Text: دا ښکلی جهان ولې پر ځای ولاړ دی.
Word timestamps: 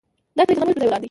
دا 0.37 0.41
ښکلی 0.45 0.55
جهان 0.55 0.65
ولې 0.67 0.75
پر 0.75 0.79
ځای 0.81 0.87
ولاړ 0.87 0.97
دی. 0.97 0.99